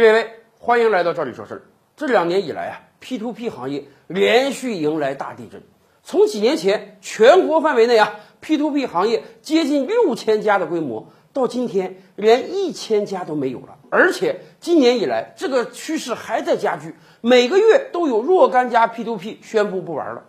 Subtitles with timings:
[0.00, 1.62] 各位，欢迎来到这里说事儿。
[1.94, 5.62] 这两年以来啊，P2P 行业连续迎来大地震。
[6.02, 13.76] 从几年前全国范围内啊，P2P 行业接近六千家的规模，到今天连一千家都没有了。
[13.90, 20.24] 而且今年以来，这个趋势还在加剧，每个月都有若干家 P2P 宣布不玩了。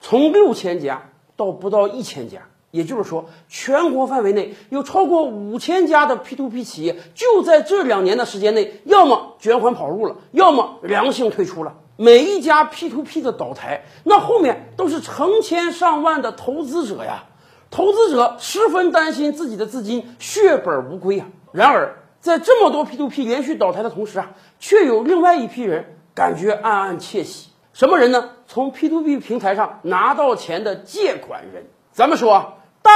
[0.00, 11.76] 从六千家到不到一千家，也就是说，全国范围内有超过五千家的 P2P 企业就在这两年的时间内，要么卷款跑路了，要么良性退出了。
[11.96, 17.26] 每一家 P2P 的倒台，那后面都是成千上万的投资者呀，
[17.70, 21.28] 投资者十分担心自己的资金血本无归啊。
[21.52, 27.50] 然而，在这么多 P2P 连续倒台的同时啊，却有另外一批人感觉暗暗窃喜。
[27.72, 28.30] 什么人呢？
[28.48, 31.66] 从 P2P 平台上拿到钱的借款人。
[31.92, 32.54] 咱们说啊，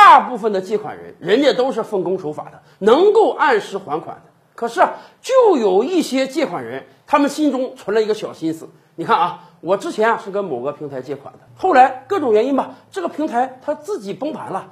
[0.09, 4.23] 大部分的借款人，人家都是奉公守法的，能够按时还款的。
[4.55, 4.81] 可是，
[5.21, 8.71] 就有一些借款人，他们心中存了一个小心思。
[8.95, 14.71] 你看啊，我之前啊是跟某个平台借款的，后来各种原因吧，这个平台它自己崩盘了，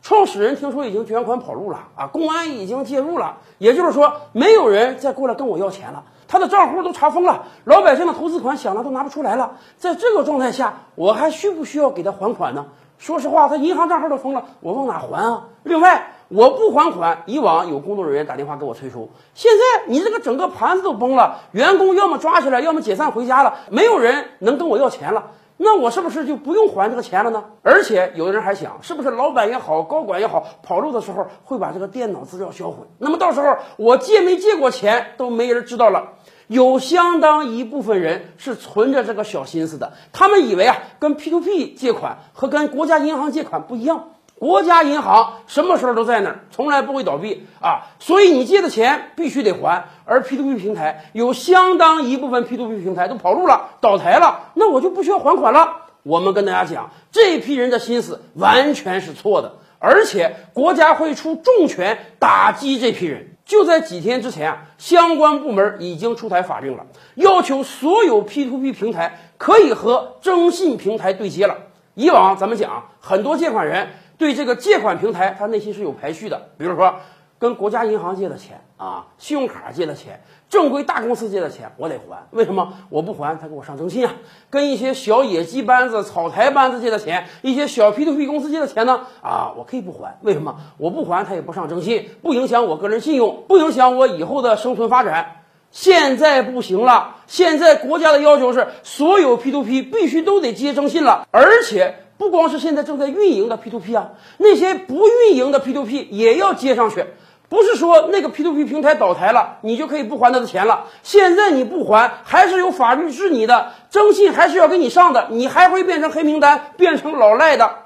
[0.00, 9.58] 创始人听说已经卷款跑路了啊，公安已经介入了，也就是说，没有人再过来跟我要钱了，他的账户都查封了，老百姓的投资款想拿都拿不出来了。
[9.76, 12.68] 在这个状态下，我还需不需要给他还款呢？
[12.98, 15.44] 说实话，他银行账号都封了，我往哪还啊？
[15.62, 25.30] 另外，我不还款，以往有工作人员打电话给我催收，现在你这个整个盘子都崩了，员工要么抓起来，要么解散回家了，没有人能跟我要钱了，
[25.60, 27.44] 那我是不是就不用还这个钱了呢？
[27.62, 32.86] 而且有的人还想，是不是老板也好，高管也好，跑路的时候会把这个电脑资料销毁？
[32.98, 36.12] 那么到时候我借没借过钱都没人知道了。
[36.46, 49.88] 有相当一部分人是存着这个小心思的，他们以为啊，跟 P to P 借款和跟国家银行借款不一样，国家银行什么时候都在那儿，从来不会倒闭啊，所以你借的钱必须得还。
[50.04, 55.68] 而 P2P 平台有相当一部分 P2P 平台都跑路了、倒台了，那我就不需要还款了。
[56.04, 63.34] 我们跟大家讲，这批人的心思完全是错的，而且国家会出重拳打击这批人。
[63.44, 71.56] 就在几天之前啊，相关部门已经出台法令了，要求所有 P2P 平台可以和征信平台对接了。
[71.94, 76.96] 以往咱们讲，很多借款人对这个借款平台他内心是有排序的，比如说。
[77.40, 82.26] 跟国家银行借的钱啊，信用卡借的钱，正规大公司借的钱，我得还。
[82.32, 83.38] 为什么我不还？
[83.38, 84.12] 他给我上征信啊。
[84.50, 89.02] 跟一些小野鸡班子、草台班子借的钱，一些小 P2P 公司借的钱呢？
[89.22, 90.18] 啊，我可以不还。
[90.22, 91.24] 为什么我不还？
[91.24, 95.44] 他也不上征信，不影响我个人信用，不影响我以后的生存发展。
[95.70, 107.06] 现在不行了，现在国家的要求是，所有 P2P 必须都得接征信了，而且不光是现在正在运营的 P2P 啊，那些不运营的 P2P 也要接上去。
[107.48, 110.84] 不是说那个 P2P 平台倒台了，你就可以不还他的钱了。
[111.02, 117.76] 现在你不还，还是有法律治你的，征信还是要给你上的，你还会变成黑名单，变成老赖的。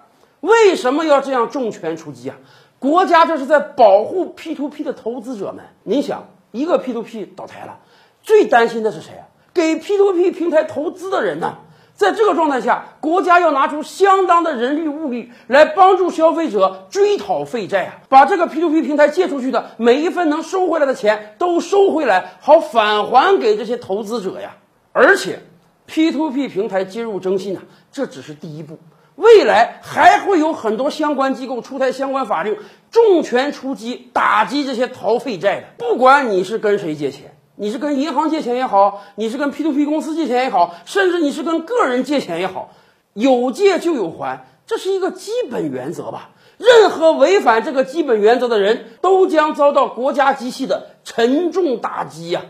[0.41, 2.37] 为什么要这样重拳出击啊？
[2.81, 5.67] 国家这是在保护 P2P 的投资者们。
[5.85, 7.79] 您想，一个 P2P 倒台了，
[8.25, 9.31] 最担心的是谁啊？
[9.55, 11.59] 给 P2P 平台投资的人呢？
[11.95, 24.57] 在这个状态下，国家要拿出相当的人力物力来帮助消费者追讨废债啊，把这个 P2P 平台借出去的每一分能收回来的钱都收回来，好返还给这些投资者呀。
[24.93, 25.41] 而且
[25.89, 28.79] ，P2P 平台接入征信啊，这只是第一步，
[29.15, 32.57] 未来还会有很多相关机构出台相关法令，
[32.91, 35.67] 重拳出击，打击这些逃废债的。
[35.79, 37.37] 不管你是跟谁借钱。
[37.57, 42.71] 你是跟银行借钱也好，你是跟 P2P 公司借钱也好，甚至你是跟个人借钱也好，
[43.13, 46.31] 有借就有还，这是一个基本原则吧？
[46.59, 52.43] 任何违反这个基本原则的人都将遭到国家机器的沉重打击呀！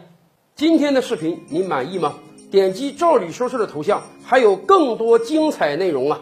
[0.55, 2.15] 今天的视频您满意吗？
[2.51, 6.21] 点击赵理说事的头像，还有更多精彩内容啊！